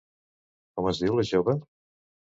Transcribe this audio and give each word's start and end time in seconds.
Com 0.79 0.89
es 0.93 1.03
diu 1.03 1.19
la 1.21 1.27
jove? 1.35 1.55